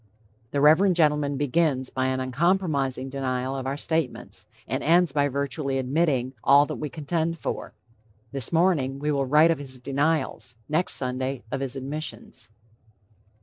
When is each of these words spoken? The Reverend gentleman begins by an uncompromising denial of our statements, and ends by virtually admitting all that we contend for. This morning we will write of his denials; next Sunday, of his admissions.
The 0.49 0.61
Reverend 0.61 0.95
gentleman 0.95 1.37
begins 1.37 1.91
by 1.91 2.07
an 2.07 2.19
uncompromising 2.19 3.07
denial 3.09 3.55
of 3.55 3.67
our 3.67 3.77
statements, 3.77 4.47
and 4.67 4.81
ends 4.81 5.11
by 5.11 5.27
virtually 5.27 5.77
admitting 5.77 6.33
all 6.43 6.65
that 6.65 6.77
we 6.77 6.89
contend 6.89 7.37
for. 7.37 7.73
This 8.31 8.51
morning 8.51 8.97
we 8.97 9.11
will 9.11 9.27
write 9.27 9.51
of 9.51 9.59
his 9.59 9.77
denials; 9.77 10.55
next 10.67 10.93
Sunday, 10.95 11.43
of 11.51 11.61
his 11.61 11.75
admissions. 11.75 12.49